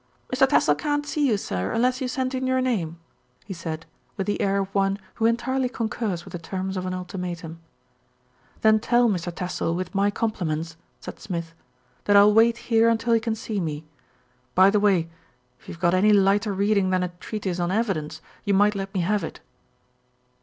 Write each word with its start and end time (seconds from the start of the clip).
"Mr. 0.33 0.47
Tassell 0.49 0.73
can't 0.73 1.05
see 1.05 1.27
you, 1.27 1.37
sir, 1.37 1.71
unless 1.73 2.01
you 2.01 2.07
send 2.07 2.33
in 2.33 2.47
your 2.47 2.59
name," 2.59 2.97
he 3.45 3.53
said, 3.53 3.85
with 4.17 4.25
the 4.25 4.41
air 4.41 4.57
of 4.57 4.73
one 4.73 4.97
who 5.13 5.27
entirely 5.27 5.69
concurs 5.69 6.25
with 6.25 6.31
the 6.31 6.39
terms 6.39 6.75
of 6.75 6.87
an 6.87 6.93
ultimatum. 6.95 7.59
"Then 8.61 8.79
tell 8.79 9.07
Mr. 9.07 9.31
Tassell, 9.31 9.75
with 9.75 9.93
my 9.93 10.09
compliments," 10.09 10.75
said 10.99 11.19
Smith, 11.19 11.53
"that 12.05 12.15
I'll 12.15 12.33
wait 12.33 12.57
here 12.57 12.89
until 12.89 13.13
he 13.13 13.19
can 13.19 13.35
see 13.35 13.59
me. 13.59 13.85
By 14.55 14.71
the 14.71 14.79
way, 14.79 15.07
if 15.59 15.67
you've 15.67 15.79
got 15.79 15.93
any 15.93 16.11
lighter 16.11 16.51
reading 16.51 16.89
than 16.89 17.03
a 17.03 17.09
treatise 17.19 17.59
on 17.59 17.69
evidence, 17.71 18.23
you 18.43 18.55
might 18.55 18.73
let 18.73 18.91
me 18.95 19.01
have 19.01 19.23
it." 19.23 19.39